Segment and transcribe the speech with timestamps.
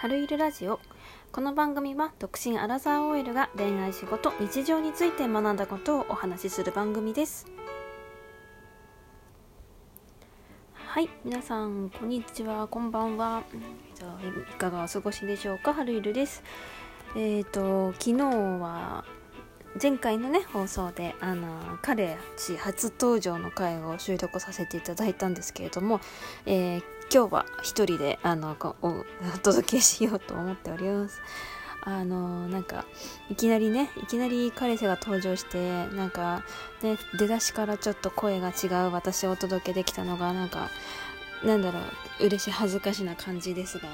[0.00, 0.80] 春いるラジオ。
[1.30, 7.46] この番組は独身アラザー OL が恋愛仕事日常について学んだことをお話しする番組です。
[10.74, 13.42] はい皆さんこんにちはこんばんは。
[14.54, 15.74] いかがお過ごしでしょうか？
[15.74, 16.42] 春いるです。
[17.14, 19.04] えっ、ー、と昨日は
[19.82, 26.00] 前回のね放送であの彼氏初登場の回を収録させていただいたんですけれども、
[26.46, 26.82] えー、
[27.12, 29.04] 今日は一人であのおお
[29.42, 31.20] 届けしようと思っております。
[31.82, 32.84] あのなんか
[33.30, 36.44] いきなりねいきなり彼氏が登場してなんか
[36.82, 40.70] ね出だしからちょっと声が違う私をお届けできたのがなんか
[41.44, 41.80] なんだろ
[42.20, 43.88] う嬉しい恥ずかしな感じですが。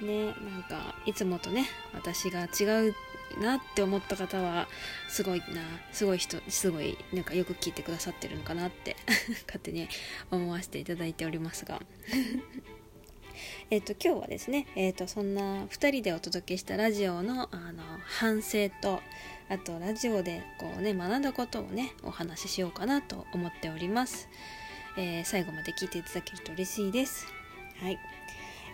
[0.00, 2.94] ねなんかいつもとね私が違う
[3.38, 4.68] なって思った方は
[5.08, 5.62] すごいな
[5.92, 8.96] すごい人すごいなんかよく聞いてくださってるのかなって
[9.46, 9.88] 勝手に
[10.30, 11.80] 思わせていただいておりますが。
[13.70, 19.00] えっと今日はですね、えっ、とそんな2人でお届けしたラジオのあの反省と
[19.48, 24.28] あとラジオでこうね学んだことをねお話ししようかなと思っております、
[24.96, 27.26] えー、最後まで聞いていただけると嬉しいです。
[27.80, 27.98] はい。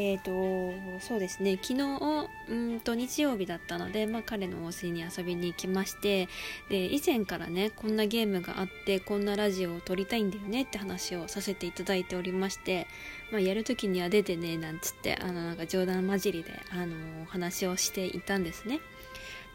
[0.00, 6.28] えっ、ー、と、そうですね、昨日、うんと日曜日だったので、まあ、彼のお家に遊びに行きまして、
[6.70, 12.86] で、以前からね、こんなゲームがあって、こんなラジオを撮りたいんだよねって話をさせていただいておりまして、
[13.32, 18.78] まあ、やるときには出てね、なんつって、あの、なんか冗談交じりで、あの、お話をしていたんですね。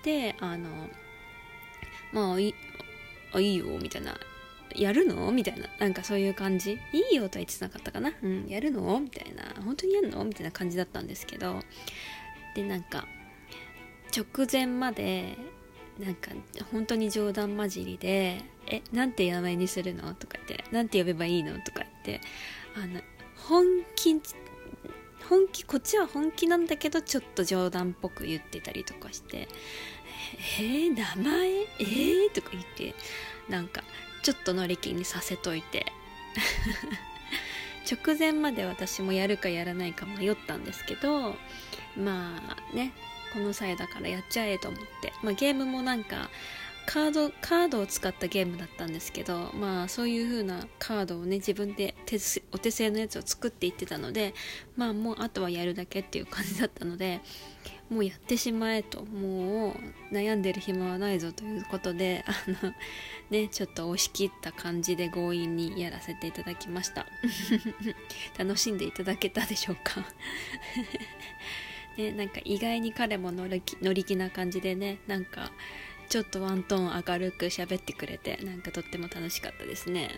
[0.03, 0.67] で、あの、
[2.11, 2.53] まあ、い
[3.39, 4.19] いよ、みたいな
[4.75, 5.31] やるの？
[5.31, 5.67] みたいな。
[5.79, 6.79] なんかそういう感じ？
[6.91, 8.11] いいよとは言ってなかったかな？
[8.23, 8.99] うん、やるの？
[8.99, 9.43] みたいな。
[9.63, 10.23] 本当にやるの？
[10.23, 11.59] みたいな感じだったんですけど。
[12.55, 13.07] で、なんか、
[14.15, 15.37] 直前まで、
[15.99, 16.31] なんか、
[16.71, 20.13] 本当に冗談交じりで、え、なんて名前にするの？
[20.15, 21.53] とか言って、なんて呼べばいいの？
[21.59, 22.21] とか言って、
[22.75, 23.01] あの、
[23.47, 24.19] 本気、
[25.29, 29.47] 本気、こっちは本気なんだけど、ちょっと冗談っぽく言ってたりとかして、
[30.59, 31.65] えー、名前え？
[31.79, 32.95] ー、とか言って、
[33.49, 33.83] なんか、
[34.23, 35.85] ちょっと乗り気にさせといて。
[37.89, 41.35] 直前まで私もやるかやらないか迷ったんですけど
[41.97, 42.93] まあね
[43.33, 46.29] この際だからやっちゃえと思って、まあ、ゲームもなんか
[46.85, 52.17] カードカードを使ったゲームだったんですけどまあそういう風なカードをね自分で手
[52.51, 54.33] お手製のやつを作っていってたので
[54.75, 57.21] まあもうあとはやるだけっていう感じだったので
[57.93, 59.75] もうやってしまえとも
[60.11, 62.33] う悩んでる暇はないぞということで あ
[62.65, 62.73] の
[63.29, 67.05] ねちょっと押し切った感じで強引にやらせていただきました。
[68.37, 70.03] 楽しんでいただけたでしょうか？
[71.97, 75.51] ねなんか意外に彼も乗り乗り気な感じでねなんか
[76.09, 80.09] ちょっとワントーン明るく喋ってくれてなんかとっても楽しかったですね。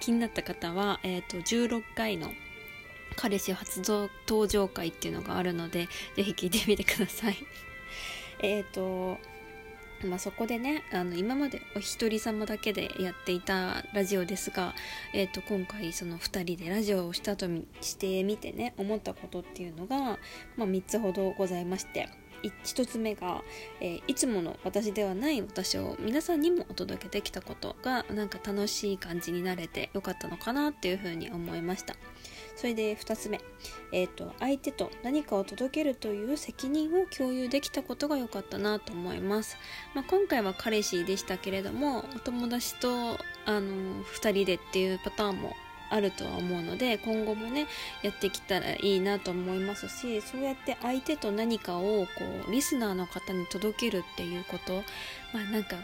[0.00, 2.32] 気になった方は、えーと16回の
[3.20, 3.82] 「彼氏初
[4.26, 7.36] 登場会っていうのがあるので、ぜひ聞いてみてください。
[8.42, 9.18] えっと、
[10.02, 14.74] まあ、そこでね、あの、今までお一人様だけでやっていたラジオですが、
[15.12, 17.46] えっ、と、今回その二人でラジオをしたと
[17.82, 20.18] してみてね、思ったことっていうのが、
[20.56, 22.08] まあ、3つほどございまして、
[22.42, 23.42] 1つ目が、
[23.80, 31.96] えー、いつもの私ではない私を皆さんにもお届けできたことがなんか楽しい感じになれてよかったのかなっていうふうに思いました
[32.60, 33.40] それで2つ目、
[33.90, 39.56] えーと、相手と何かを届けるという責任を共有できたことが良かったなと思います、
[39.94, 43.16] まあ、今回は彼氏でしたけれどもお友達と
[43.46, 45.54] あの2人でっていうパターンも
[45.88, 47.66] あるとは思うので今後もね
[48.02, 52.08] やってきたらいいなと思いますしそうやって相手と何かをこ
[52.46, 54.82] うリスナーの方に届けるっていうこと。
[55.32, 55.76] まあなんか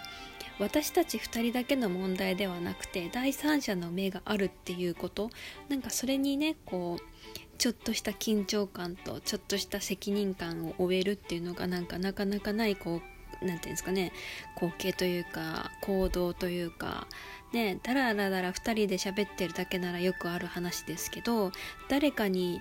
[0.58, 5.30] 私たち2人だけの問題ではなくて第三者の目があるっていうこと。
[5.68, 13.00] なんかそれにねこうちょっとした緊張感とちょっとした責任感を終えるっていうのがなんかなかなかないこう
[13.40, 14.12] 何て言うんですかね
[14.54, 17.06] 光景というか行動というか。
[17.52, 21.52] ねだらだら2人で喋ってるだけならよくある話ですけど
[21.88, 22.60] 誰かに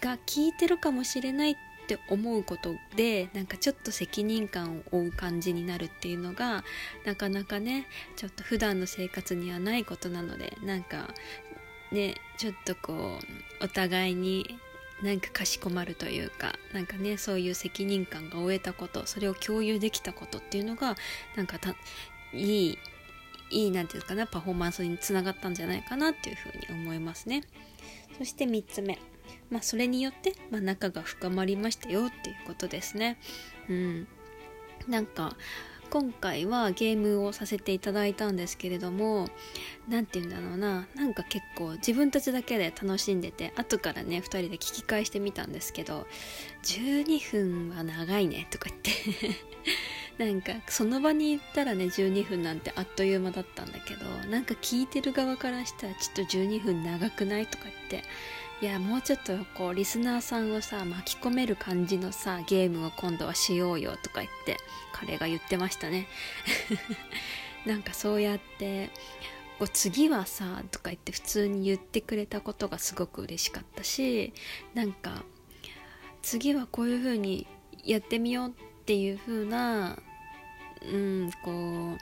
[0.00, 1.56] が聞いてるかもしれないっ
[1.94, 6.62] って思うことでなんかちょっと責任感を負う感じになるっていうのが
[7.06, 7.86] なかなかね
[8.16, 11.08] ちょっと普段の生活にはないことなのでなんか
[11.90, 13.18] ねちょっとこ
[13.62, 14.58] うお互いに
[15.02, 20.94] なんかかしこまるというかなんかねそういう責任感が負えたことそれを共有できたことっていうのが
[21.36, 21.58] なんか
[22.34, 22.78] いい
[23.50, 27.44] いいなんていうかなパフォーマンスにつながったんじゃないかなっていうふうに思いますね。
[28.18, 28.98] そして3つ目。
[29.50, 33.18] まあ、それによって、まあ、仲が深まりましたよっていうことですね。
[33.68, 34.08] うん。
[34.86, 35.36] なんか、
[35.90, 39.26] 今回はゲームをさせていただいたんですけれども
[39.88, 46.06] 何て言うんだろうななんか結構自分たちだけで楽しんでて後からね2人で聞き返してみたんですけど
[46.64, 48.90] 12分は長いねとか言って
[50.22, 57.46] なんかその場に行ったらね12分なんてあっという間だったんだけどなんか聞いてる側からしたらちょっと12分長くない？
[57.46, 58.04] とか言って
[58.60, 64.56] いやもうちょっとこうリスナーさんをさ巻き込める感じのさゲームを今度はしようよとか言って
[64.92, 66.08] 彼が言ってましたね。
[67.64, 68.90] なんかそうやって
[69.60, 74.32] こう次はさとか言って普通に言ってくれたことがすごく嬉しかったし
[74.74, 75.22] なんか
[76.22, 77.46] 次はこういう風に
[77.84, 78.52] やってみようっ
[78.86, 79.98] ていう風な
[80.82, 81.98] うんこう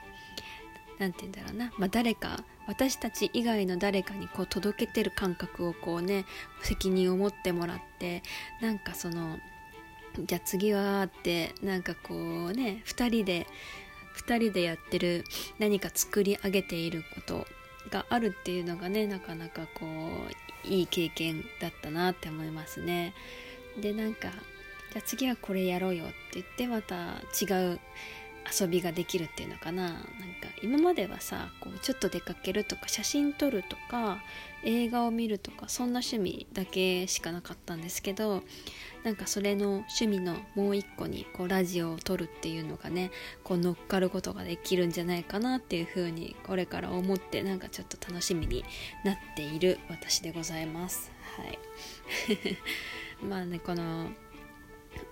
[0.99, 6.25] 何て言うんだろうな、まあ、誰か私たち以外の誰かにこう届けてる感覚をこうね
[6.61, 8.23] 責任を持ってもらって
[8.61, 9.37] なんかその
[10.19, 13.47] じゃあ次はってなんかこうね2人で
[14.17, 15.23] 2人でやってる
[15.59, 17.45] 何か作り上げていること
[17.91, 23.13] があるっていうのがねなかなかこういい経験だったなって思いますね。
[23.79, 24.29] でなんか
[24.91, 27.79] じゃあ次はこれやろうよって言ってまた違う
[28.59, 29.83] 遊びができるっていうのかな。
[29.89, 30.05] なんか
[30.61, 34.19] 今まではさこうちょっと出かけるとか写真撮るとか
[34.63, 38.43] 映画を見るとかそんな趣味だけしかなかったんですけど
[39.03, 43.11] なんかそれの趣味のもう一個にこうラジオを撮るっていうのがね
[43.43, 48.65] こう乗っかることができるんじゃないかなっていうふうにこれから思ってなんかちょっと楽しみに
[49.03, 51.11] なっている私でございます。
[51.37, 51.59] はい。
[53.23, 54.09] まあねこの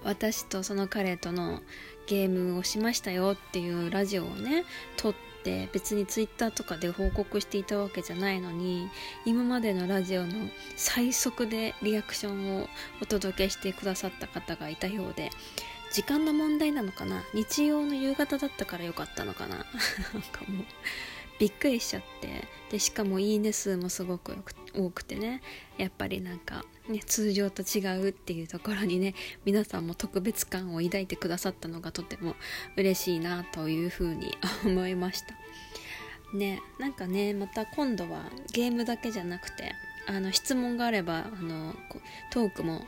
[0.05, 1.61] 私とその彼との
[2.07, 4.63] ゲームをしましたよっていうラジオをね
[4.97, 5.13] 撮っ
[5.43, 8.87] て別に twitter とかで報告していたわけじゃないのに
[9.25, 10.33] 今までのラジオの
[10.75, 12.67] 最速でリアクションを
[13.01, 15.31] お届けしてくださった方がいたようで
[15.91, 17.23] 時間の問題なのかな？
[17.33, 19.57] 日曜の夕方だったからよかったのかな？
[19.57, 20.65] なんかもう
[21.39, 22.55] びっくりしちゃって。
[22.71, 24.35] でしかもいいね数もすごく
[24.73, 25.41] 多くてね。
[25.77, 29.13] やっぱりなんか、ね、通常と違うっていうところにね
[29.45, 32.35] 皆さんも特別感を抱いてくださったのがとても
[32.75, 35.35] 嬉しいなというふうに思いました。
[36.35, 39.73] ねなんかねまた今度はゲームだけじゃなくて
[40.07, 41.75] あの質問があればあの
[42.31, 42.81] トークも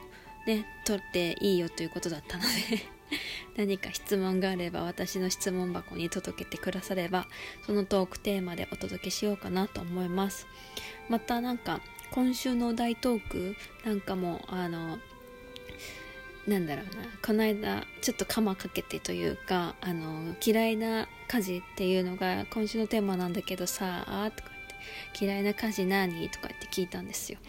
[0.46, 2.97] ね取っていいよということだったので。
[3.58, 7.28] 何か質問があれば私の質問箱に届けてくだされば
[7.66, 10.48] そのトークテーマでお届けしようかなと思います。
[11.10, 11.82] またなんか
[12.12, 13.56] 今週の大トーク
[13.86, 15.00] なんかもあの
[16.48, 24.57] なんだろうなこの間ちょっとカマかけてというかあの嫌いな家事っていうのが今週のテーマなんだけどさあとか
[25.20, 27.40] 嫌いな家事何とかって聞いたんですよ。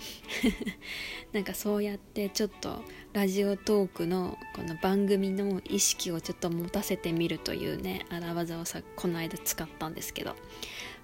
[1.33, 2.83] なんかそうやってちょっと
[3.13, 10.31] ラジオトークのこの番組の意識をちょっと持たせてみるというね荒技をさこの間使ったんですけど、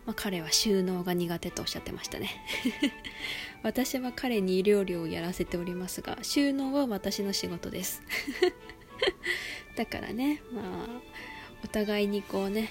[0.07, 2.31] まあ、彼は収納が苦手とおっしゃってましたね。
[3.63, 8.03] 私は彼に料理をやらせておりますが収納は私の仕事です。
[9.77, 11.25] だからねまあ
[11.65, 12.71] お互いにこうね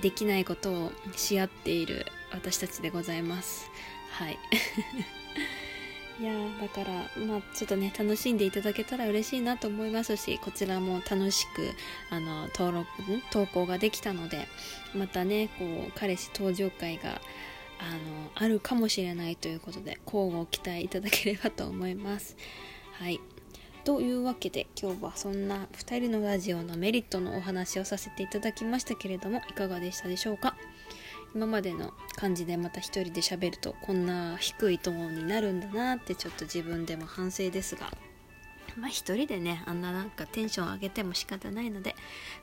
[0.00, 3.70] できないことをし合っている私たちでございます。
[4.10, 4.38] はい。
[6.20, 11.72] いやだからまあちょっとね楽しんでいただけたら嬉しいなと思いますしこちらも楽しく
[12.08, 12.86] あの登録
[13.32, 14.46] 投稿ができたので
[14.94, 17.20] またねこう彼氏登場会が
[17.80, 22.36] あのあるかもしれないということで交互期待いただければと思います。
[22.92, 23.20] はい。
[23.84, 30.56] というわけで今日はそんな2人のラジオのメリットのお話をさせていただきましたけれどもいかがでしたでしょうか？
[31.34, 37.90] 今までの感じでまた一人で喋るとこんな低いトーンになるんだなってちょっと自分でも反省ですが。
[38.76, 41.94] まあ一人でねあんななんかテンション上げても仕方ないので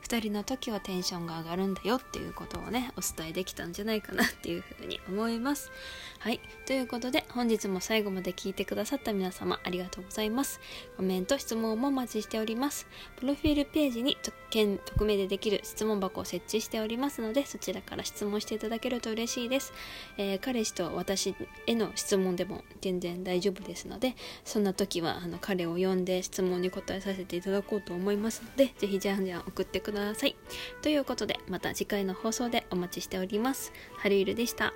[0.08, 5.72] 2人の時はテンションが上がるんだよっていうことをねお伝えできたんじゃないかなっていうふうに思います。
[6.20, 6.40] はい。
[6.66, 10.60] ということで本日も最後まで聞いてくださった皆様ありがとうございます。
[10.98, 12.88] コメント質問もお待ちしております。
[13.18, 19.74] プロフィールページに特権匿名でできる質問箱を設置しておりますのでそちらから質問していただけると嬉しいです、
[20.18, 21.34] えー、彼氏と私
[21.66, 30.36] への質問でも全然大丈夫ですのでそんな時はあの彼を呼んで質問に答えさせていただこうと思いますので、ぜひじゃんじゃん送ってください。
[30.82, 33.72] ということで、また次回の放送でお待ちしております。
[33.98, 34.74] ハリールでした。